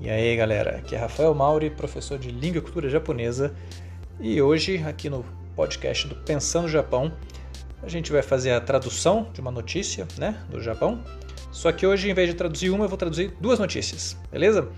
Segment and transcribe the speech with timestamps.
[0.00, 3.52] E aí galera, aqui é Rafael Mauri, professor de Língua e Cultura Japonesa,
[4.20, 5.24] e hoje aqui no
[5.56, 7.12] podcast do Pensando Japão,
[7.82, 11.02] a gente vai fazer a tradução de uma notícia né, do Japão,
[11.50, 14.68] só que hoje em vez de traduzir uma, eu vou traduzir duas notícias, beleza?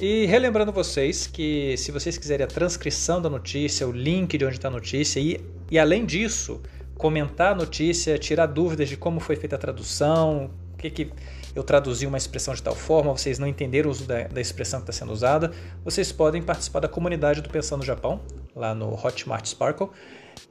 [0.00, 4.56] E relembrando vocês que se vocês quiserem a transcrição da notícia, o link de onde
[4.56, 5.38] está a notícia e,
[5.70, 6.62] e além disso,
[6.96, 10.50] comentar a notícia, tirar dúvidas de como foi feita a tradução,
[10.90, 11.12] que, que
[11.54, 14.80] eu traduzi uma expressão de tal forma, vocês não entenderam o uso da, da expressão
[14.80, 15.52] que está sendo usada,
[15.84, 18.20] vocês podem participar da comunidade do Pensando Japão,
[18.54, 19.88] lá no Hotmart Sparkle,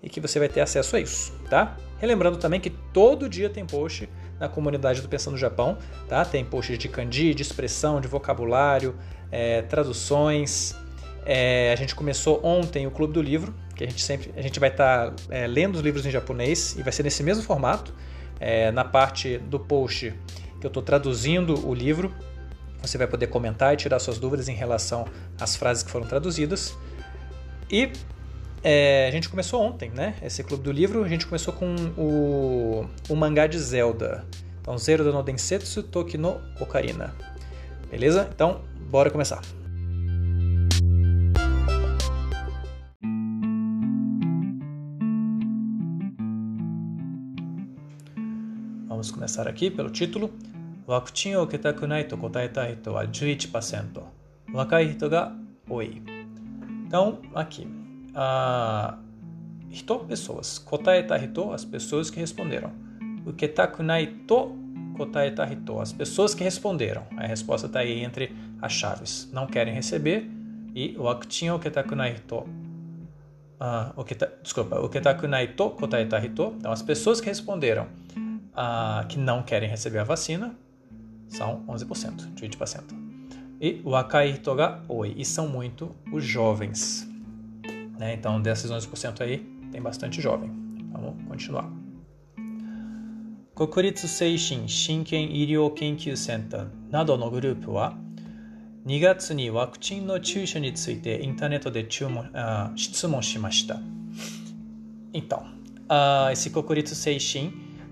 [0.02, 1.78] e que você vai ter acesso a isso, tá?
[2.00, 4.08] Relembrando também que todo dia tem post
[4.40, 6.26] na comunidade do Pensando Japão, tá?
[6.26, 8.96] Tem posts de kanji, de expressão, de vocabulário,
[9.32, 10.76] é, traduções.
[11.24, 14.60] É, a gente começou ontem o Clube do Livro, que a gente sempre a gente
[14.60, 17.94] vai estar tá, é, lendo os livros em japonês e vai ser nesse mesmo formato.
[18.44, 20.14] É, na parte do post
[20.60, 22.12] que eu estou traduzindo o livro.
[22.82, 25.06] Você vai poder comentar e tirar suas dúvidas em relação
[25.40, 26.76] às frases que foram traduzidas.
[27.70, 27.92] E
[28.64, 30.16] é, a gente começou ontem, né?
[30.24, 34.26] Esse clube do livro, a gente começou com o, o mangá de Zelda.
[34.60, 37.14] Então, Zero no Densetsu Toki no Ocarina.
[37.90, 38.28] Beleza?
[38.34, 39.42] Então, bora começar.
[48.91, 50.31] Vamos começar aqui pelo título.
[50.87, 54.01] ワクチンを受けたくないと答えた人は11%。
[54.53, 55.33] 若い人が
[55.69, 56.01] 多い。
[56.87, 57.67] Então, aqui.
[58.15, 58.97] Uh,
[59.69, 60.65] 人 pessoas.
[60.65, 62.71] 答えた人 as pessoas que responderam.
[63.27, 64.53] 受けたくないと
[64.97, 67.03] 答えた人 as pessoas que responderam.
[67.19, 69.29] A resposta está aí entre as chaves.
[69.33, 70.31] Não querem receber
[70.75, 72.47] e ワクチンを受けたくない人
[73.59, 76.53] Uh, o que tá, desculpa, o que tá kunaito kotaeta hito.
[76.59, 77.87] Então, as pessoas que responderam
[78.53, 80.57] uh, que não querem receber a vacina
[81.29, 82.83] são 11%, 20%.
[83.61, 87.09] E wakai hito ga oi, e são muito os jovens.
[87.99, 88.15] Né?
[88.15, 89.39] Então, desses 11% aí,
[89.73, 90.51] tem bastante jovem.
[90.93, 91.71] Vamos continuar.
[93.55, 97.97] Kokuritsu Seishin Shinken Iryou Kenkyu Center などのグループは
[98.87, 103.81] 2月にワクチンの注射についてインターネットで注文あ質問しました。
[105.15, 105.43] Então,
[105.89, 107.51] uh, esse Kokuritsu Seishin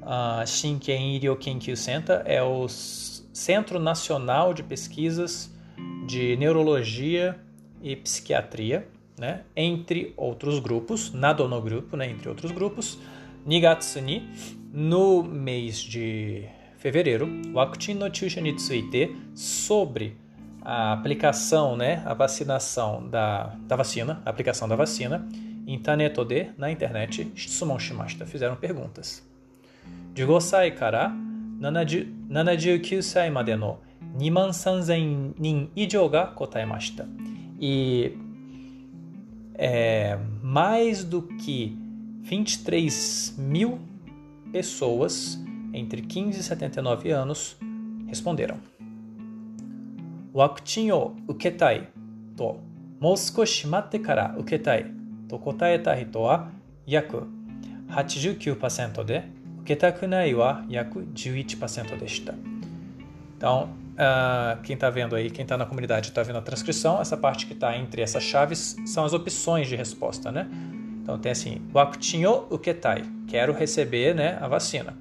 [0.09, 5.53] uh, Shinken Kenkyu Center é o Centro Nacional de Pesquisas
[6.08, 7.40] de Neurologia
[7.81, 8.88] e Psiquiatria,
[9.18, 9.44] né?
[9.56, 12.09] entre outros grupos, Nadono Grupo, né?
[12.09, 12.98] entre outros grupos,
[13.46, 14.28] Nigatsuni,
[14.74, 16.46] no mês de
[16.78, 20.18] fevereiro, Wakuchin no tsuite, sobre
[20.62, 25.28] a aplicação, né, a vacinação da, da vacina, a aplicação da vacina,
[25.66, 29.28] Intanetode, na internet, Shitsumon Shimashita, fizeram perguntas.
[30.19, 31.12] De Gosai Kara,
[31.60, 33.81] 79歳までの
[34.16, 37.05] 2万3000人以上が答えました。
[37.59, 38.16] E
[39.56, 41.77] é, mais do que
[42.25, 43.78] 23 mil
[44.53, 45.38] pessoas
[45.72, 47.56] entre 15 e 79 anos
[48.09, 48.56] responderam.
[50.32, 51.88] ワクチンを受けたい
[52.37, 52.59] と
[52.99, 54.87] もう少し待ってから受けたい
[55.28, 56.50] と答えた人は
[56.87, 57.22] 約
[57.88, 59.28] 89%で
[59.69, 62.34] Ketakunai wa yaku 11% desta.
[63.38, 67.16] Então, uh, quem está vendo aí, quem está na comunidade está vendo a transcrição, essa
[67.16, 70.50] parte que está entre essas chaves são as opções de resposta, né?
[71.03, 74.97] Então tem assim, wakuchin uketai, quero receber né, a vacina.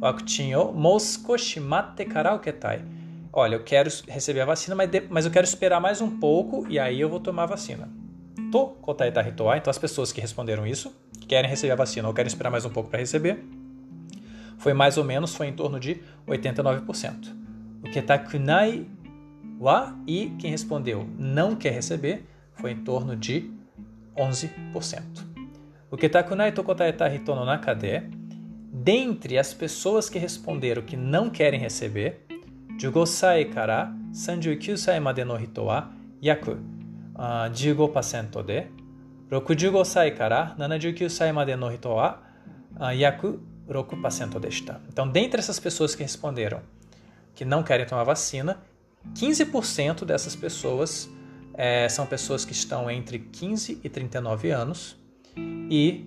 [0.00, 2.84] Wakuchin o moskoshi matte kara uketai.
[3.32, 6.64] Olha, eu quero receber a vacina, mas, de, mas eu quero esperar mais um pouco
[6.68, 7.88] e aí eu vou tomar a vacina.
[8.52, 12.14] To kotai taritoa, então as pessoas que responderam isso, que querem receber a vacina ou
[12.14, 13.42] querem esperar mais um pouco para receber,
[14.63, 17.33] foi mais ou menos, foi em torno de 89%.
[17.83, 18.85] O ketakunai
[19.59, 23.49] wa e quem respondeu não quer receber foi em torno de
[24.15, 24.49] 11%.
[25.91, 28.03] O ketakunai tokotaeta hito no nakade,
[28.71, 32.25] dentre as pessoas que responderam que não querem receber,
[32.77, 35.91] 15歳から39歳までの人は
[36.21, 36.57] 約
[37.15, 38.69] 15%で、
[39.29, 42.21] 65歳から79歳までの人は
[42.95, 44.81] 約 6% desta.
[44.87, 46.61] Então, dentre essas pessoas que responderam
[47.35, 48.59] que não querem tomar vacina,
[49.13, 51.09] 15% dessas pessoas
[51.53, 54.97] é, são pessoas que estão entre 15 e 39 anos
[55.69, 56.05] e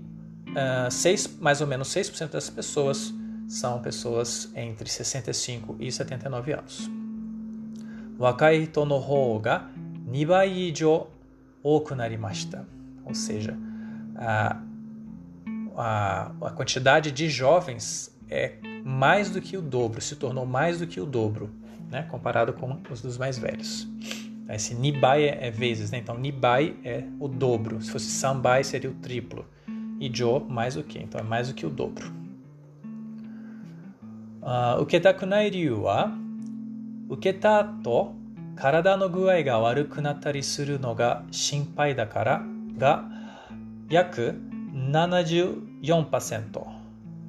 [0.48, 3.12] uh, seis, mais ou menos 6% dessas pessoas
[3.48, 6.90] são pessoas entre 65 e 79 anos.
[8.18, 9.70] Wakai hito no hou ga
[10.08, 11.08] 2倍以上
[11.62, 12.64] 多くなりました。
[13.04, 14.56] Ou seja, uh,
[15.76, 20.86] a, a quantidade de jovens é mais do que o dobro, se tornou mais do
[20.86, 21.50] que o dobro,
[21.90, 23.86] né, comparado com os dos mais velhos.
[24.48, 25.98] Esse nibai é, é vezes, né?
[25.98, 27.80] Então nibai é o dobro.
[27.80, 29.46] Se fosse sambai seria o triplo.
[29.98, 30.98] E jo mais o que?
[30.98, 32.12] Então é mais do que o dobro.
[34.42, 36.10] Uh, 受けたくない理由は
[37.08, 38.12] 受けた後
[38.56, 42.42] 体の具合が悪くなったりするのが心配だから
[42.76, 43.04] が
[43.88, 44.34] 約
[44.86, 46.82] 74%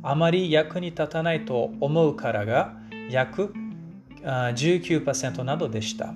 [0.03, 2.77] あまり役に立たないと思うからが
[3.09, 3.53] 約
[4.23, 6.13] 19% na do desta.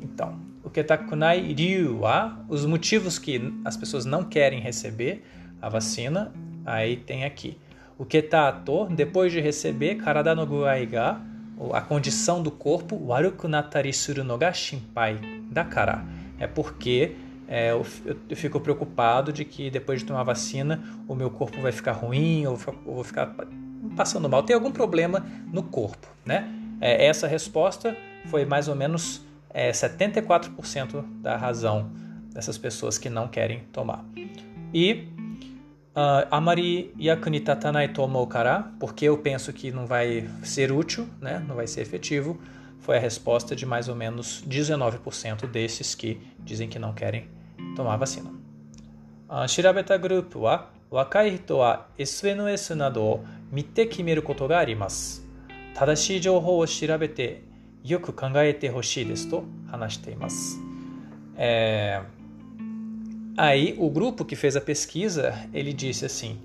[0.00, 5.24] Então, o que está com Ryuwa, os motivos que as pessoas não querem receber
[5.62, 6.32] a vacina,
[6.66, 7.56] aí tem aqui.
[7.96, 8.50] O que está
[8.90, 11.20] depois de receber, karada no guai ga,
[11.72, 15.18] a condição do corpo, waruku natari suru no ga shinpai
[15.50, 16.04] da cara.
[16.38, 17.16] É porque
[17.53, 17.85] é, eu,
[18.27, 22.47] eu, fico preocupado de que depois de tomar vacina o meu corpo vai ficar ruim,
[22.47, 23.35] ou eu vou ficar
[23.95, 24.41] passando mal.
[24.41, 26.51] Tem algum problema no corpo, né?
[26.81, 27.95] É, essa resposta
[28.25, 31.91] foi mais ou menos é, 74% da razão
[32.33, 34.03] dessas pessoas que não querem tomar.
[34.73, 35.09] E
[35.95, 41.45] uh, amari yakuni tatanai tomou kara, porque eu penso que não vai ser útil, né?
[41.47, 42.41] não vai ser efetivo,
[42.79, 47.42] foi a resposta de mais ou menos 19% desses que dizem que não querem
[47.76, 48.30] tomar vacina.
[49.28, 55.24] Uh, 調べたグループは若い人は SNS などを見て決めることがあります。
[55.74, 57.42] 正しい情報を調べて
[57.84, 60.58] よく考えてほしいですと話しています。
[61.36, 62.02] É...
[63.36, 66.36] Aí o grupo que fez a pesquisa ele disse assim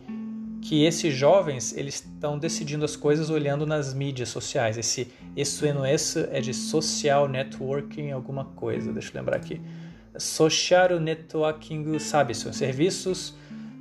[0.62, 4.78] que esses jovens eles estão decidindo as coisas olhando nas mídias sociais.
[4.78, 8.94] Esse SNS é de social networking alguma coisa.
[8.94, 9.60] Deixa eu lembrar aqui.
[10.19, 13.35] Social networking services, serviços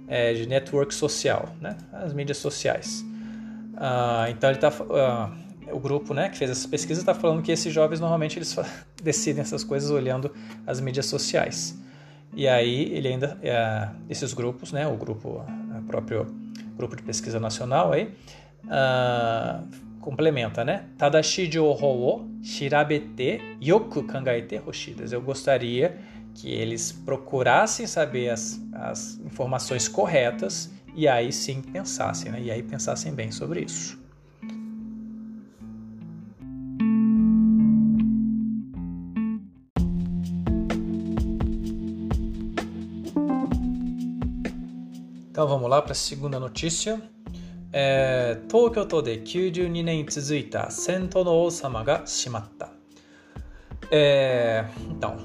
[0.07, 1.75] é, de network social, né?
[1.91, 3.05] As mídias sociais.
[3.77, 7.51] Uh, então ele tá, uh, o grupo né, que fez essa pesquisa está falando que
[7.51, 8.55] esses jovens normalmente eles
[9.03, 10.33] decidem essas coisas olhando
[10.65, 11.77] as mídias sociais.
[12.33, 15.45] E aí ele ainda uh, esses grupos, né, o grupo
[15.77, 16.25] o próprio
[16.75, 18.11] grupo de pesquisa nacional aí
[20.07, 20.85] complementa, né?
[20.97, 25.11] Tadashi jouhou o shirabete yoku kangaete hoshidas.
[25.11, 25.97] Eu gostaria
[26.36, 32.40] que eles procurassem saber as, as informações corretas e aí sim pensassem, né?
[32.40, 34.00] E aí pensassem bem sobre isso.
[45.30, 47.02] Então vamos lá para a segunda notícia.
[47.74, 52.70] É, 東京都で92年続いた戦闘の王様が閉まった。
[53.90, 55.16] É, então,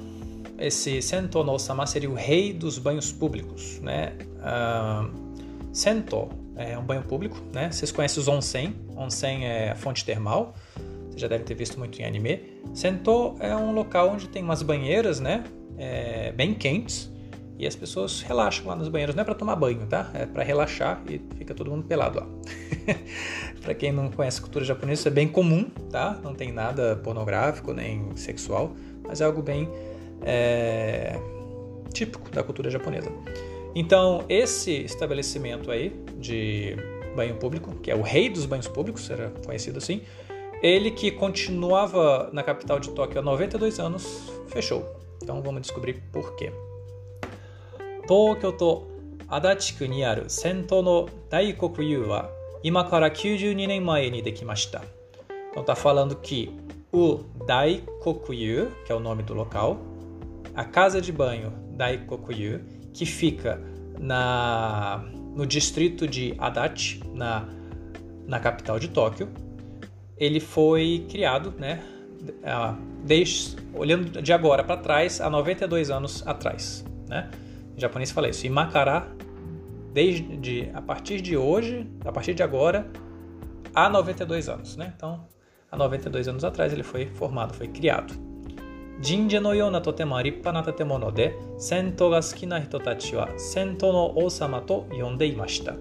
[0.62, 4.12] esse Sento no Osama seria o rei dos banhos públicos, né?
[4.38, 5.10] Uh,
[5.72, 7.70] Sento é um banho público, né?
[7.70, 8.74] Vocês conhecem os onsen.
[8.96, 10.54] Onsen é a fonte termal.
[11.10, 12.60] Você já deve ter visto muito em anime.
[12.74, 15.44] Sento é um local onde tem umas banheiras, né?
[15.76, 17.10] É, bem quentes.
[17.58, 19.14] E as pessoas relaxam lá nos banheiros.
[19.14, 20.10] Não é para tomar banho, tá?
[20.14, 22.26] É para relaxar e fica todo mundo pelado lá.
[23.62, 26.18] para quem não conhece a cultura japonesa, isso é bem comum, tá?
[26.22, 28.74] Não tem nada pornográfico nem sexual,
[29.06, 29.68] mas é algo bem
[30.24, 31.18] é,
[31.92, 33.10] típico da cultura japonesa.
[33.74, 36.76] Então, esse estabelecimento aí de
[37.16, 40.02] banho público, que é o rei dos banhos públicos, era conhecido assim,
[40.62, 44.84] ele que continuava na capital de Tóquio há 92 anos, fechou.
[45.22, 46.52] Então vamos descobrir por quê.
[48.06, 48.86] Tóquio to
[49.28, 52.30] Adachi-ku ni aru Sento no Daikoku-yu wa
[52.62, 54.82] ima kara 92 nen mae ni dekimashita.
[55.50, 56.54] Então tá falando que
[56.92, 59.78] o Daikoku-yu, que é o nome do local,
[60.54, 62.60] a casa de banho Daikoku-yu,
[62.92, 63.60] que fica
[63.98, 65.04] na,
[65.34, 67.48] no distrito de Adachi, na,
[68.26, 69.28] na capital de Tóquio.
[70.16, 71.82] Ele foi criado, né,
[73.04, 76.84] desde, olhando de agora para trás, há 92 anos atrás.
[77.08, 77.30] Né?
[77.76, 78.46] Em japonês fala isso.
[78.46, 79.08] Imakara,
[79.92, 82.86] desde, a partir de hoje, a partir de agora,
[83.74, 84.76] há 92 anos.
[84.76, 84.92] Né?
[84.94, 85.26] Então,
[85.70, 88.31] há 92 anos atrás ele foi formado, foi criado.
[89.05, 95.75] 神社のようなとても立派な建物で戦闘が好きな人たちは戦闘の王様と呼んでいました。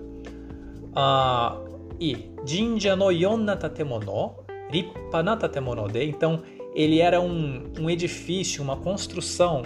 [0.94, 1.58] あ
[1.98, 6.42] e 神社のような建物、立派な建物で、então
[6.74, 9.62] ele era um, um edifício, uma construção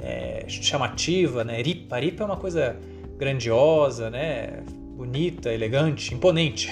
[0.00, 1.62] é, chamativa, né?
[1.62, 2.76] Ripa, ripa é uma coisa
[3.18, 4.64] grandiosa, né?
[4.96, 6.70] Bonita, elegante, imponente.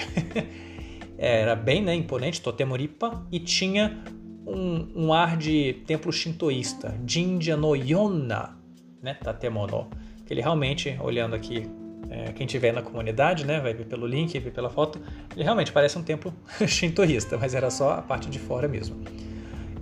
[1.17, 4.03] era bem né, imponente, Totemo Ripa, e tinha
[4.48, 8.56] um, um ar de templo shintoísta, Jinja no Yonna,
[9.02, 9.88] né, Tatemono,
[10.26, 11.68] que ele realmente, olhando aqui,
[12.10, 15.00] é, quem tiver na comunidade, né, vai ver pelo link, ver pela foto,
[15.34, 16.32] ele realmente parece um templo
[16.66, 18.96] shintoísta, mas era só a parte de fora mesmo.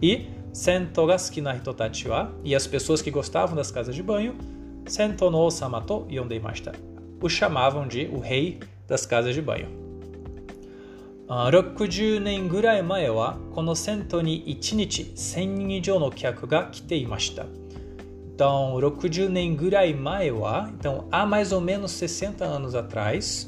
[0.02, 3.94] E sento ga suki na hito tachi wa, e as pessoas que gostavam das casas
[3.94, 4.36] de banho,
[4.86, 6.72] sento no osama to yondeimashita.
[7.22, 9.85] O chamavam de o rei das casas de banho.
[11.27, 17.45] 60年ぐらい前はこの銭湯に1日1000人以上の客が来ていました。
[18.35, 23.47] Então, 60年ぐらい前は、então há mais ou menos 60 anos atrás,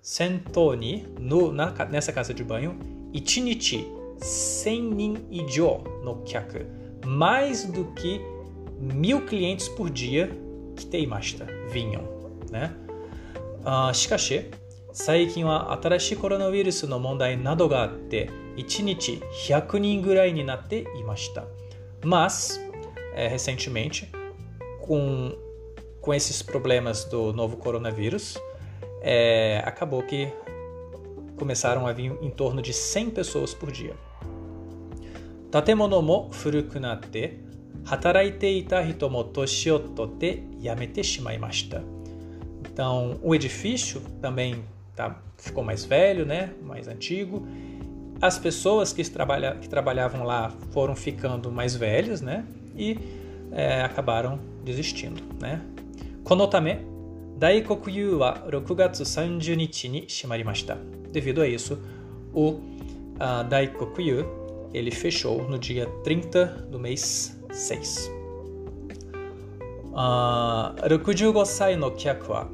[0.00, 2.74] Sentoni, no, na, nessa casa de banho,
[3.12, 3.86] Ichinichi,
[4.18, 6.64] 100 nin ijo no kyaku,
[7.06, 8.20] mais do que
[8.80, 10.30] mil clientes por dia
[10.76, 12.02] kiteimashita, vinham,
[12.50, 12.74] né?
[13.64, 14.50] Uh, しかし、
[14.96, 21.44] 最近は新しいコロナウイルスの問題などがあって、1日100人ぐらいになっていました。
[22.02, 22.60] Mas,
[23.14, 24.10] é, recentemente,
[24.82, 25.32] com,
[26.00, 28.36] com esses problemas do novo coronavírus,
[29.00, 30.28] é, acabou que
[31.36, 33.94] começaram a vir em torno de 100 pessoas por dia.
[35.50, 37.40] Tatemono mo furuku natte,
[37.84, 41.82] hataraite ita hito mo toshi o tote yamete shimaimashita.
[42.60, 44.64] Então, o edifício também
[44.96, 46.52] tá, ficou mais velho, né?
[46.62, 47.46] mais antigo.
[48.20, 52.44] As pessoas que, trabalha, que trabalhavam lá foram ficando mais velhas né?
[52.76, 52.98] e
[53.50, 55.22] é, acabaram desistindo.
[55.40, 55.60] Né?
[56.24, 56.78] Konotame,
[57.36, 60.76] Daikokuyu wa 6月30日に閉まりました.
[61.10, 61.76] Devido a isso,
[62.32, 64.24] o uh, Daikokuyu
[64.72, 68.10] ele fechou no dia 30 do mês 6.
[69.92, 72.48] Uh, 65歳の客は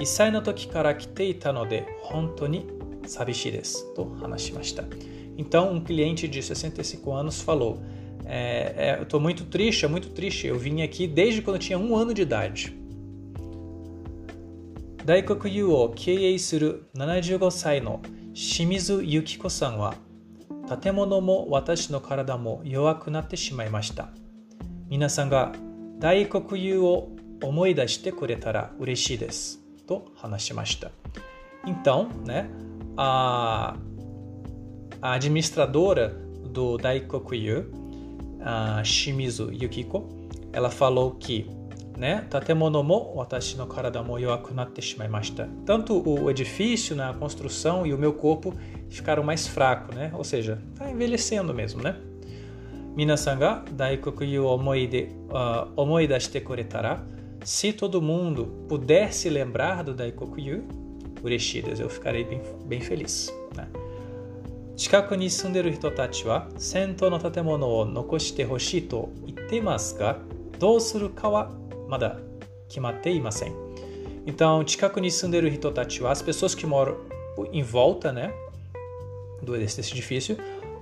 [0.00, 2.66] 1歳の時から来ていたので本当に
[3.06, 4.84] 寂しいですと話しました。
[5.38, 7.78] Então, um cliente de 65 anos falou:
[8.24, 10.46] é, é, Eu estou muito triste, é muito triste.
[10.46, 12.74] Eu vim aqui desde quando eu tinha um ano de idade.
[15.04, 18.02] 大黒湯を経営する75歳の
[18.34, 19.94] 清水由紀子さんは
[20.82, 24.08] 建物も私の体も弱くなってしまいました
[24.88, 25.52] 皆さんが
[26.00, 27.10] 大黒湯を
[27.40, 29.59] 思い出してくれたら嬉しいです
[29.90, 30.90] と話しました
[31.66, 32.48] Então, né,
[32.96, 33.76] a,
[35.02, 36.08] a administradora
[36.48, 37.70] do Daikokuyu,
[38.40, 40.08] a Shimizu Yukiko,
[40.52, 41.50] ela falou que
[41.98, 45.48] né, tatemono mo watashi no karada mo yoaku natte shimaimashita.
[45.64, 48.54] Tanto o edifício, né, a construção e o meu corpo
[48.88, 50.12] ficaram mais fracos, né?
[50.14, 51.96] Ou seja, está envelhecendo mesmo, né?
[52.94, 57.04] Minasan ga daikokuyu omoi de uh, omoi dashite kuretara.
[57.44, 60.64] Se todo mundo puder se lembrar do Daikokuyu,
[61.22, 63.32] ureshidas, eu ficarei bem, bem feliz.
[63.54, 63.68] Né?
[64.76, 70.18] 近くに住んでいる人たちは銭湯の建物を残してほしいと言っていますが
[70.58, 71.50] どうするかは
[71.88, 72.18] まだ
[72.68, 73.54] 決まっていません。
[74.26, 76.96] Então, 近くに住んでいる人たちは as pessoas que moram
[77.52, 78.32] em volta, né,
[79.42, 80.36] do desse edifício,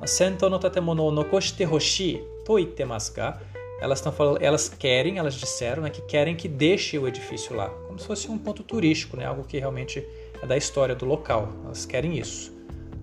[0.06, 3.40] 銭湯の建物を残してほしいと言ってますが
[3.81, 7.69] elas estão falando, elas querem, elas disseram né, que querem que deixe o edifício lá,
[7.87, 10.05] como se fosse um ponto turístico, né, algo que realmente
[10.41, 11.49] é da história do local.
[11.65, 12.53] Elas querem isso.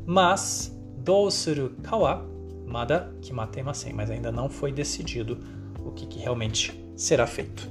[0.05, 2.27] Mas dousuru kawa
[2.67, 5.39] mada kimatemasen, mas ainda não foi decidido
[5.85, 7.71] o que, que realmente será feito.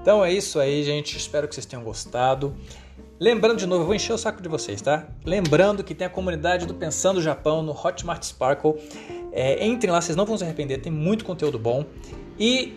[0.00, 1.16] Então é isso aí, gente.
[1.16, 2.54] Espero que vocês tenham gostado.
[3.20, 5.06] Lembrando de novo, eu vou encher o saco de vocês, tá?
[5.24, 8.74] Lembrando que tem a comunidade do Pensando Japão no Hotmart Sparkle.
[9.30, 11.84] É, entrem lá, vocês não vão se arrepender, tem muito conteúdo bom.
[12.38, 12.74] E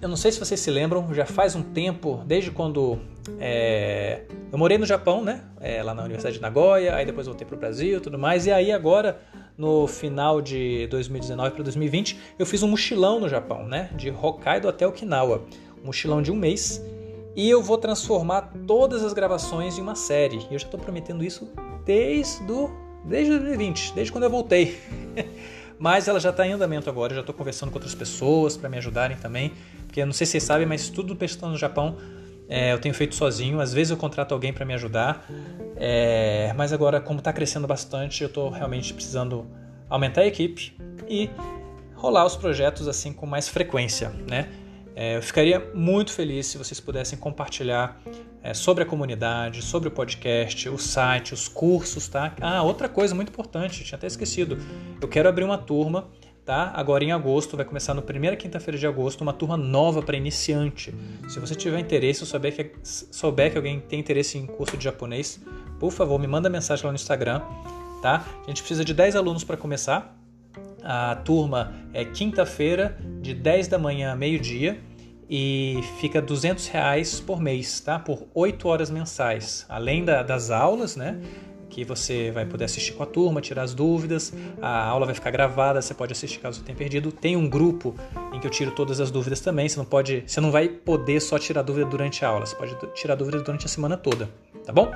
[0.00, 3.00] eu não sei se vocês se lembram, já faz um tempo, desde quando
[3.40, 4.22] é,
[4.52, 5.42] eu morei no Japão, né?
[5.60, 8.46] É, lá na Universidade de Nagoya, aí depois voltei para o Brasil e tudo mais.
[8.46, 9.20] E aí agora,
[9.58, 13.90] no final de 2019 para 2020, eu fiz um mochilão no Japão, né?
[13.96, 15.42] De Hokkaido até Okinawa
[15.84, 16.80] mochilão de um mês
[17.34, 20.46] e eu vou transformar todas as gravações em uma série.
[20.50, 21.50] Eu já estou prometendo isso
[21.84, 22.70] desde, do,
[23.04, 24.78] desde 2020, desde quando eu voltei.
[25.78, 28.68] mas ela já está em andamento agora, eu já estou conversando com outras pessoas para
[28.68, 29.52] me ajudarem também.
[29.86, 31.96] Porque eu não sei se vocês sabem, mas tudo Pestando no Japão
[32.48, 33.60] é, eu tenho feito sozinho.
[33.60, 35.26] Às vezes eu contrato alguém para me ajudar.
[35.76, 39.46] É, mas agora, como está crescendo bastante, eu estou realmente precisando
[39.88, 40.76] aumentar a equipe
[41.08, 41.30] e
[41.94, 44.48] rolar os projetos assim com mais frequência, né?
[44.94, 48.00] É, eu ficaria muito feliz se vocês pudessem compartilhar
[48.42, 52.34] é, sobre a comunidade, sobre o podcast, o site, os cursos, tá?
[52.40, 54.58] Ah, outra coisa muito importante, tinha até esquecido.
[55.00, 56.08] Eu quero abrir uma turma,
[56.44, 56.72] tá?
[56.74, 60.94] Agora em agosto, vai começar no primeira quinta-feira de agosto, uma turma nova para iniciante.
[61.28, 64.84] Se você tiver interesse, ou souber que, souber que alguém tem interesse em curso de
[64.84, 65.40] japonês,
[65.78, 67.40] por favor, me manda mensagem lá no Instagram,
[68.02, 68.24] tá?
[68.44, 70.18] A gente precisa de 10 alunos para começar,
[70.84, 74.80] a turma é quinta-feira, de 10 da manhã a meio-dia.
[75.34, 77.98] e fica 200 reais por mês, tá?
[77.98, 81.18] Por 8 horas mensais, além da, das aulas, né?
[81.70, 84.30] Que você vai poder assistir com a turma, tirar as dúvidas.
[84.60, 87.10] A aula vai ficar gravada, você pode assistir caso tenha perdido.
[87.10, 87.94] Tem um grupo
[88.30, 89.66] em que eu tiro todas as dúvidas também.
[89.66, 92.44] Você não pode, você não vai poder só tirar dúvida durante a aula.
[92.44, 94.28] Você pode tirar dúvidas durante a semana toda,
[94.66, 94.92] tá bom?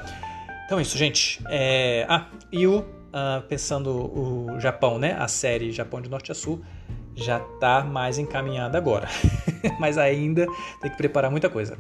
[0.67, 1.43] Então é isso, gente.
[1.49, 2.05] É...
[2.11, 2.85] Ah, e o
[3.16, 5.16] uh, pensando o Japão, né?
[5.20, 6.62] A série Japão de Norte a Sul
[7.16, 9.08] já está mais encaminhada agora.
[9.80, 10.46] Mas ainda
[10.82, 11.78] tem que preparar muita coisa.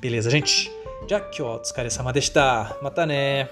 [0.00, 0.70] Beleza, gente?
[1.08, 2.76] Já que ó, お疲れ様でした。
[2.82, 3.48] またね。